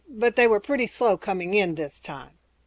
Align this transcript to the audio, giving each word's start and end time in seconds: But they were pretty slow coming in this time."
But 0.09 0.35
they 0.35 0.47
were 0.47 0.59
pretty 0.59 0.87
slow 0.87 1.15
coming 1.15 1.53
in 1.53 1.75
this 1.75 1.99
time." 1.99 2.39